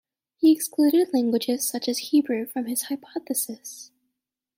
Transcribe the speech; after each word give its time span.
He 0.39 0.51
excluded 0.51 1.13
languages 1.13 1.69
such 1.69 1.87
as 1.87 1.99
Hebrew 2.09 2.47
from 2.47 2.65
his 2.65 2.85
hypothesis. 2.85 3.91